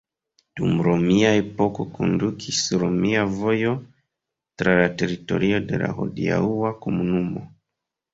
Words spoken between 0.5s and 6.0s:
Dum romia epoko kondukis romia vojo tra la teritorio de la